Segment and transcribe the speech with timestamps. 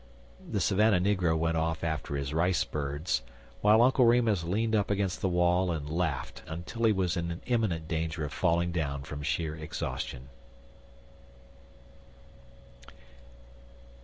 [0.49, 3.21] The Savannah negro went off after his rice birds,
[3.61, 7.87] while Uncle Remus leaned up against the wall and laughed until he was in imminent
[7.87, 10.29] danger of falling down from sheer exhaustion.